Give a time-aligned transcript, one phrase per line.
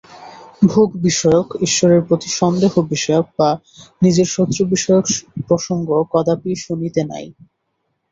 [0.65, 3.49] ভোগ-বিষয়ক, ঈশ্বরের প্রতি সন্দেহ-বিষয়ক, বা
[4.01, 5.05] নিজের শত্রু-বিষয়ক
[5.47, 7.25] প্রসঙ্গ কদাপি শুনিতে নাই।